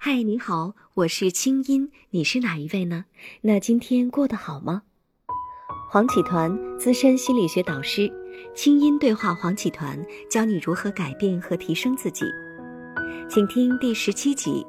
[0.00, 3.06] 嗨，你好，我是清音，你是哪一位呢？
[3.40, 4.82] 那今天过得好吗？
[5.90, 8.08] 黄启团，资深心理学导师，
[8.54, 10.00] 清音对话黄启团，
[10.30, 12.24] 教你如何改变和提升自己。
[13.28, 14.64] 请听第十七集：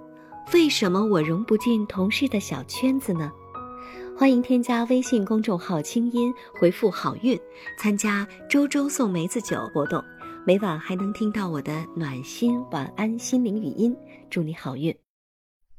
[0.51, 3.31] 为什么我融不进同事的小圈子呢？
[4.17, 7.39] 欢迎添加微信公众号“清音”，回复“好运”，
[7.77, 10.03] 参加周周送梅子酒活动，
[10.43, 13.95] 每晚还能听到我的暖心晚安心灵语音，
[14.27, 14.93] 祝你好运。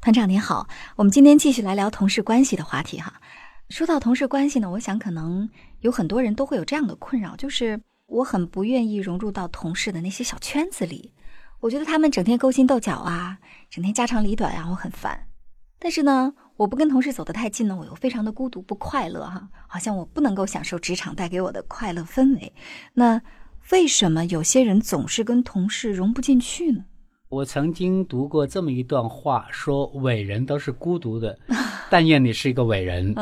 [0.00, 3.20] 团长您好，我们今天继续来聊同事关系的话题哈。
[3.68, 5.46] 说到同事关系呢，我想可能
[5.80, 11.12] 有很多人都会有这样的困扰，就是我很不愿意融入到同事的那些小圈子里。
[11.60, 15.26] 我觉得他们整天勾心斗角啊，整天家长里短啊，我很烦。
[15.78, 22.54] 但是呢，我不跟同事走得太近呢，我又非常的孤独不快乐哈，好像我不能够享受职场带给我的快乐氛围。
[22.94, 23.20] 那
[23.70, 26.86] 为什么有些人总是跟同事融不进去呢？
[27.30, 31.38] 我曾经读过这么一段话，说伟人都是孤独的，
[31.88, 33.14] 但愿你是一个伟人。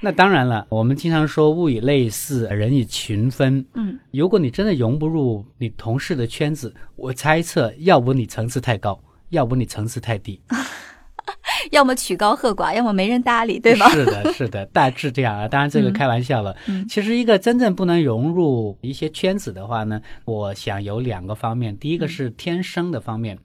[0.00, 3.64] 那当然了，我们经常说物以类似，人以群分。
[3.74, 10.40] 嗯，如果你真的融不入你同事的圈子，我猜测，要不你层次太高，要不你层次太低。
[11.70, 13.88] 要么曲高和寡，要么没人搭理，对吧？
[13.90, 15.48] 是的，是的，大致这样啊。
[15.48, 16.54] 当然，这个开玩笑了。
[16.66, 21.76] 嗯，其实一个真正不能融入一些圈子的话呢，我想有两个方面。
[21.78, 23.38] 第一个是天生的方面。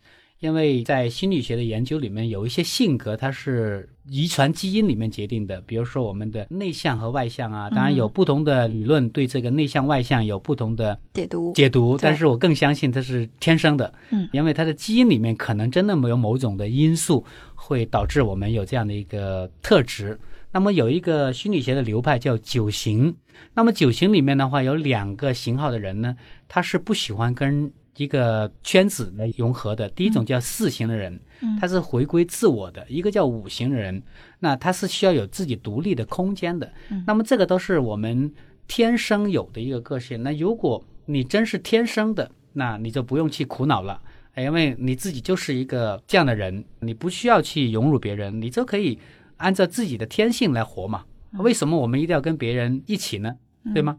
[0.45, 20.19] 因为在心理学的研究里面，有一些性格它是遗传基因里面决定的，比如说我们的内向和外向啊，当然有不同的理论对这个内向外向有不同的解读解读，但是我更相信它是天生的，嗯，因为它的基因里面可能真的没有某种的因素会导致我们有这样的一个特质。
[20.51, 23.15] 那么有一个心理学的流派叫九型，
[23.55, 26.15] 那么九型里面的话有两个型号的人呢，
[26.47, 27.73] 他是不喜欢跟。
[27.97, 31.19] 一个圈子来融合的，第一种叫四型的人，
[31.59, 34.01] 他是回归自我的；一个叫五型的人，
[34.39, 36.71] 那他是需要有自己独立的空间的。
[37.07, 38.31] 那么这个都是我们
[38.67, 40.21] 天生有的一个个性。
[40.23, 44.01] 那如果你真是天生的，那你就不用去苦恼了，
[44.35, 48.97] 因为你自己就是一个这样的人，你不需要去融入别人，你就可以
[49.37, 51.05] 按照自己的天性来活嘛。
[51.39, 53.35] 为什么我们一定要跟别人一起呢？
[53.73, 53.97] 对吗？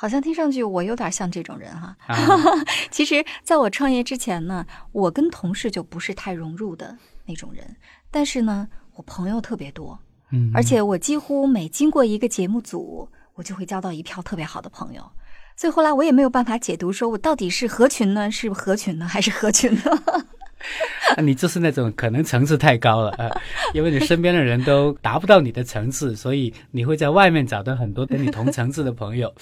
[0.00, 1.94] 好像听上去我有点像这种人哈，
[2.90, 6.96] 其实在我创业之前呢，我跟同事就不是太融入的
[7.26, 7.76] 那种人，
[8.10, 9.98] 但是呢，我朋友特别多，
[10.30, 15.02] 嗯，而且我几乎每经过一个节目组，我就会交到一票特别好的朋友，
[15.54, 19.82] 所以后来我也没有办法解读，说我到底是合群呢，是合群呢，还是合群呢？
[21.22, 23.30] 你就是那种可能层次太高了啊，
[23.74, 29.34] 因为你身边的人都达不到你的层次，所以你会在外面找到很多跟你同层次的朋友。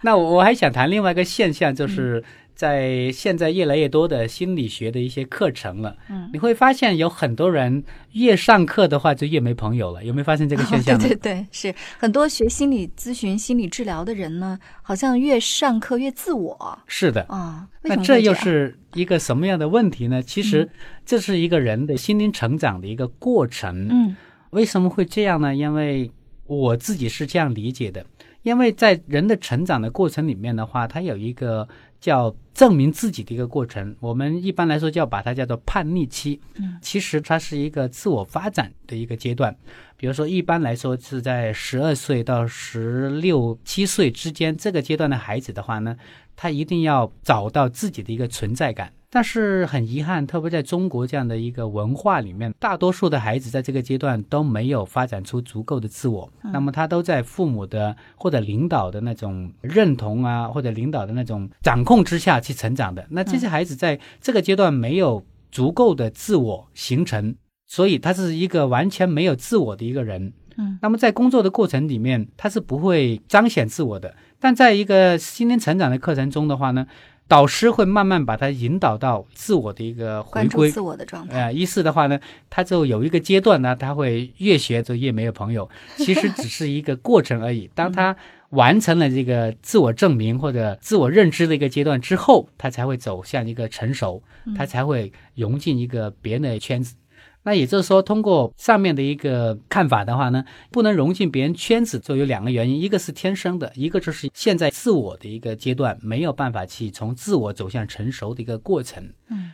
[0.00, 2.22] 那我我还想谈另外一个现象，就是。
[2.54, 7.82] 在现在越来越多的心理学的一些课程了，嗯，你会发现有很多人
[8.12, 10.96] 越上课的话就越没朋友了，有没有发现这个现象？
[11.00, 16.78] 对对对，是很多学心理咨询、心理治疗的人呢，好像越上课越自我。
[16.86, 20.22] 是的啊，那这又是一个什么样的问题呢？
[20.22, 20.68] 其实
[21.04, 23.88] 这是一个人的心灵成长的一个过程。
[23.90, 24.16] 嗯，
[24.50, 25.54] 为什么会这样呢？
[25.54, 26.10] 因为
[26.46, 28.04] 我自己是这样理解的，
[28.42, 31.66] 因为在人的成长的过程里面的话，他有一个。
[32.02, 36.40] 叫证明自己的一个过程，我们一般来说叫把它叫做叛逆期。
[36.56, 39.56] 嗯，其实它是一个自我发展的一个阶段。
[39.96, 45.96] 比如说，一般来说是在十二岁到十六七岁之间这个阶段的孩子的话呢，
[46.34, 48.92] 他一定要找到自己的一个存在感。
[49.14, 56.32] 但是很遗憾，特别在中国这样的一个文化里面，大多数的孩子在这个阶段都没有发展出足够的自我。
[56.44, 63.06] 那么他都在父母的或者领导的那种认同啊，或者领导的那种掌控之下去成长的。
[63.10, 67.36] 那这些孩子在这个阶段没有足够的自我形成，
[67.66, 70.32] 所以他是一个完全没有自我的一个人。
[70.56, 74.14] 嗯，那么在工作的过程里面，他是不会彰显自我的。
[74.40, 76.86] 但在一个心灵成长的课程中的话呢？
[77.32, 81.44] 导师会慢慢把他引导到自我的一个回归、自我的状态。
[81.44, 82.20] 呃，意思的话呢，
[82.50, 85.66] 他就有一个阶段呢，他会越学就越没有朋友。
[85.96, 87.70] 其实只是一个过程而已。
[87.74, 88.14] 当他
[88.50, 94.22] 完成了这个自我证明或者自我认知的一个阶段之后，他才会走向一个成熟，
[94.54, 96.94] 他才会融进一个别人的圈子。
[97.44, 109.02] 那也就是说，通过上面的一个看法的话呢，不能融进别人圈子，就有两个原因：一个是天生的，一个就是现在自我的一个阶段没有办法去从自我走向成熟的一个过程。
[109.28, 109.50] 嗯。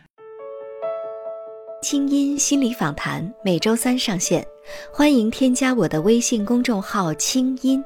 [1.81, 4.45] 清音心理访谈每周三上线，
[4.91, 7.81] 欢迎添加我的微信公众号“清音”，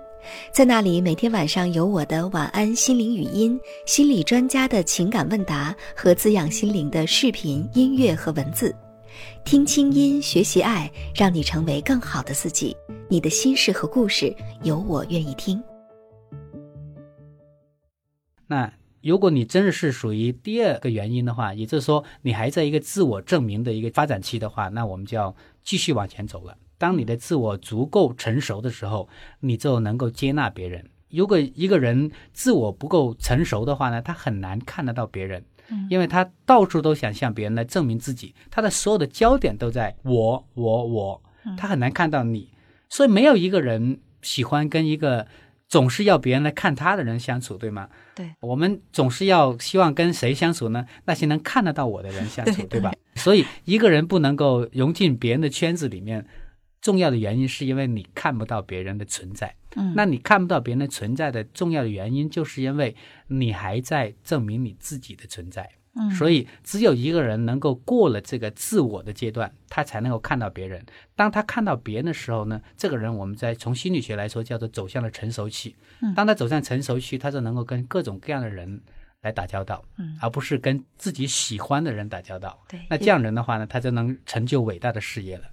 [0.51, 8.75] 在那里每天晚上有我的晚安心灵语音、心理专家的情感问答和滋养心灵的视频、音乐和文字。
[9.45, 12.75] 听清音，学习爱，让你成为更好的自己。
[13.09, 15.61] 你的心事和故事，有我愿意听。
[18.47, 18.71] 那
[19.01, 26.57] 如果你真的是属于第二个原因的话，也就是说你还在一个自我证明的一个发展期的话，那我们就要继续往前走了。
[26.77, 29.07] 当你的自我足够成熟的时候，
[29.39, 30.89] 你就能够接纳别人。
[31.13, 35.43] 如果一个人自我不够成熟的话呢，他很难看得到别人，
[35.89, 41.23] 因为他到处都想向别人来证明自己，他的所有的焦点都在我我我，
[41.57, 42.49] 他很难看到你。
[42.89, 45.27] 所以没有一个人喜欢跟一个。
[45.69, 47.89] 总是要别人来看他的人相处，对吗？
[48.13, 50.85] 对，我们总是要希望跟谁相处呢？
[51.05, 52.93] 那些能看得到我的人相处， 对吧？
[53.15, 56.27] 所以一个人不能够融进别人的圈子里面，
[56.79, 59.55] 重要的原因是因为你看不到别人的存在。
[59.75, 62.95] 嗯，那你看不到别人存在的重要的原因，就是因为
[63.27, 65.69] 你还在证明你自己的存在。
[65.95, 70.83] 嗯，所以只有一个人能够过了这个自我的阶段，他才能够看到别人。
[71.15, 75.75] 当他看到别人的时候呢，这个人我们在从心理学来说叫做走向了成熟期。
[76.01, 78.81] 嗯，当他走向成熟期，他就能够跟各种各样的人
[79.21, 82.59] 来打交道，嗯，而不是跟自己喜欢的人打交道。
[82.67, 85.43] 对，那这样人的话呢，他就能成就伟大的事业了。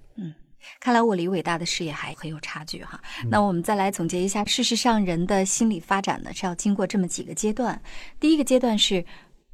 [0.61, 3.01] 嗯，看来我离伟大的事业还很有差距哈。
[3.29, 7.81] 那我们再来总结一下，事实上人的心理发展呢是要经过这么几个阶段。
[8.19, 9.05] 第一个阶段是。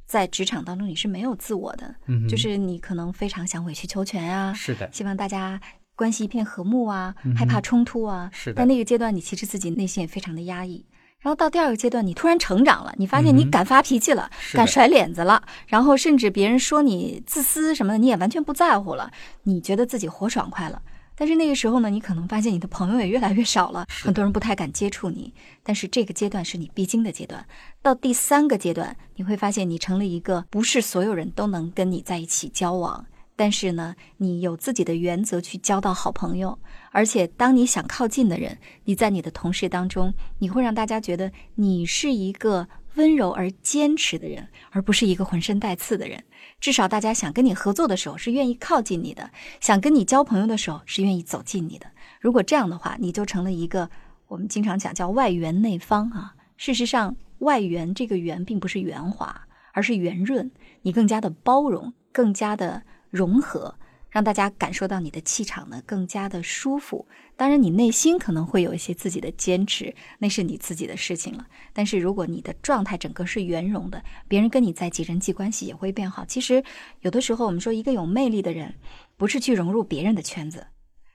[0.08, 1.94] 在职场当中，你是没有自我的，
[2.30, 5.60] 就是你可能非常想委曲求全啊，是的，希望大家
[5.94, 8.56] 关系一片和睦啊，害怕冲突啊，是的。
[8.56, 10.82] 在那个阶段，你其实自己内心也非常的压抑。
[11.20, 19.10] 然后到第二个阶段，你突然成长了，你发现你敢发脾气了，敢甩脸子了，然后甚至别人说你自私什么的，你也完全不在乎了，
[19.42, 20.80] 你觉得自己活爽快了。
[21.18, 25.34] 但是那个时候呢，你可能发现你的朋友也越来越少了，很多人不太敢接触你。
[25.64, 27.44] 但是这个阶段是你必经的阶段。
[27.82, 33.04] 到第三个阶段，你会发现你成了一个不是所有人都能跟你在一起交往，
[33.38, 36.58] 但是呢，你有自己的原则去交到好朋友。
[36.90, 46.24] 而且当你想靠近的人，你在你的同事当中，你会让大家觉得你是一个温柔而坚持的人，而不是一个浑身带刺的人。
[46.58, 49.30] 至少大家想跟你合作的时候是愿意靠近你的，
[49.60, 51.86] 想跟你交朋友的时候是愿意走近你的。
[52.20, 53.88] 如果这样的话，你就成了一个
[54.26, 56.34] 我们经常讲叫外圆内方啊。
[56.56, 60.50] 事实上，外圆这个圆并不是圆滑，而是圆润，
[60.82, 63.74] 你更加的包容，更加的融合。
[64.10, 67.06] 让大家感受到你的气场呢更加的舒服。
[67.36, 71.46] 当然，你内心可能会有一些自己的坚持，那是你自己的事情了。
[71.74, 76.24] 但是，如果你的状态整个是圆融的，别人跟你在一起人际关系也会变好。
[76.24, 76.64] 其实，
[77.02, 78.76] 有的时候我们说一个有魅力的人，
[79.18, 80.68] 不是去融入别人的圈子，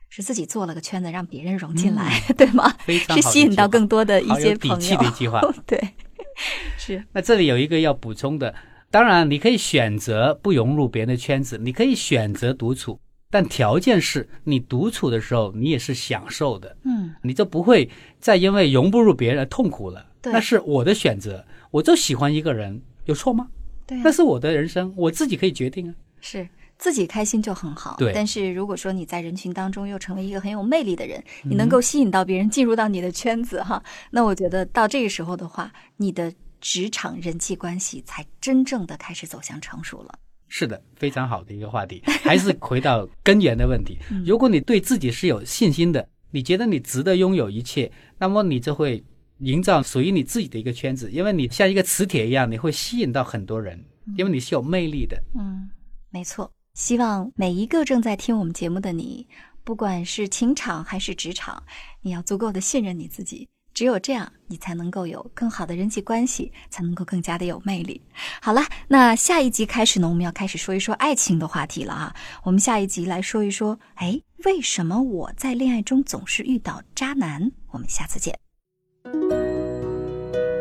[0.08, 2.72] 是自己做了个圈子让别人融进来，对吗？
[2.88, 4.76] 是吸引到更多的一些朋友。
[4.78, 5.82] 底气的一句话， 对，
[6.78, 7.04] 是。
[7.12, 8.54] 那这里有一个要补充的。
[8.94, 13.00] 当然，你可以选择不融入别人的圈子，你可以选择独处，
[13.32, 16.78] 但条件是你独处的时候，你也是享受的。
[16.84, 20.06] 嗯，你就不会再因为融不入别人而痛苦了。
[20.22, 23.48] 对，那是我的选择，我就喜欢一个人，有错吗？
[23.88, 25.96] 对，那是我的人生，我自己可以决定啊。
[26.22, 26.48] 是
[26.78, 27.96] 自己开心就很好。
[27.98, 36.32] 对，但是如果说你在人群当中又成为一个很有魅力的人，你能够吸引到别人进入到你的圈子哈，那我觉得到这个时候的话，你的。
[36.64, 40.18] 职场人际关系才真正的开始走向成熟了。
[40.48, 43.98] 是的，非常好的一个话题， 还是回到根源的问题。
[44.26, 49.04] 如果你对自己是有信心的，你觉得你值得拥有一切，那么你就会
[49.40, 53.84] 营造属于你自己的一个圈子，因为你像一个磁铁一样，你会吸引到很多人，
[54.16, 55.22] 因为你是有魅力的。
[55.38, 55.70] 嗯，
[56.12, 56.50] 没错。
[56.76, 59.28] 希望每一个正在听我们节目的你，
[59.64, 61.62] 不管是情场还是职场，
[62.02, 63.48] 你要足够的信任你自己。
[63.74, 68.00] 只有这样，你才能够有更好的人际关系，才能够更加的有魅力。
[68.42, 72.16] 好了，那下一集开始呢，我们要开始说一说爱情的话题了哈。
[72.44, 77.52] 我们下一集来说一说，哎，为什么我在恋爱中总是遇到渣男？
[77.72, 78.38] 我们下次见。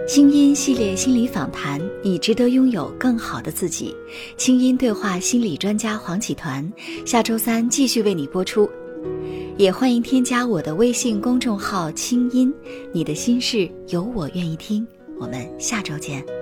[0.08, 3.94] 清音系列心理访谈，你值得拥有更好的自己。
[4.36, 6.70] 清音对话心理专家黄启团，
[7.06, 8.68] 下周三继续为你播出。
[9.62, 12.52] 也欢迎添加我的微信公众号“清音”，
[12.92, 14.84] 你的心事有我愿意听。
[15.20, 16.41] 我们下周见。